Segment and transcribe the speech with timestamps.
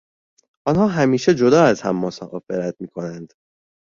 [0.67, 3.33] آنها همیشه جدا از هم مسافرت میکنند.